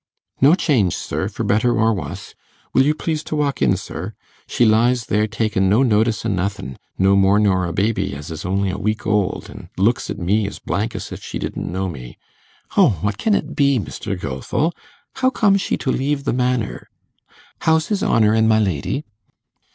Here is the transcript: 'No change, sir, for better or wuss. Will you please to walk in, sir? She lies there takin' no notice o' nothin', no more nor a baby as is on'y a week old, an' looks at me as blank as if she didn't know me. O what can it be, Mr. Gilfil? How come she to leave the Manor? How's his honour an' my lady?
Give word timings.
'No 0.41 0.55
change, 0.55 0.95
sir, 0.95 1.27
for 1.29 1.43
better 1.43 1.77
or 1.77 1.93
wuss. 1.93 2.33
Will 2.73 2.83
you 2.87 2.95
please 2.95 3.23
to 3.25 3.35
walk 3.35 3.61
in, 3.61 3.77
sir? 3.77 4.15
She 4.47 4.65
lies 4.65 5.05
there 5.05 5.27
takin' 5.27 5.69
no 5.69 5.83
notice 5.83 6.25
o' 6.25 6.29
nothin', 6.29 6.77
no 6.97 7.15
more 7.15 7.37
nor 7.37 7.67
a 7.67 7.71
baby 7.71 8.15
as 8.15 8.31
is 8.31 8.43
on'y 8.43 8.71
a 8.71 8.79
week 8.79 9.05
old, 9.05 9.47
an' 9.47 9.69
looks 9.77 10.09
at 10.09 10.17
me 10.17 10.47
as 10.47 10.57
blank 10.57 10.95
as 10.95 11.11
if 11.11 11.23
she 11.23 11.37
didn't 11.37 11.71
know 11.71 11.87
me. 11.87 12.17
O 12.75 12.97
what 13.03 13.19
can 13.19 13.35
it 13.35 13.55
be, 13.55 13.77
Mr. 13.77 14.19
Gilfil? 14.19 14.71
How 15.17 15.29
come 15.29 15.55
she 15.55 15.77
to 15.77 15.91
leave 15.91 16.23
the 16.23 16.33
Manor? 16.33 16.89
How's 17.59 17.89
his 17.89 18.01
honour 18.01 18.33
an' 18.33 18.47
my 18.47 18.57
lady? 18.59 19.05